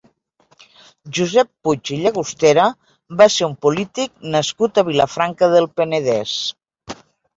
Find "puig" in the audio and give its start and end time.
1.67-1.91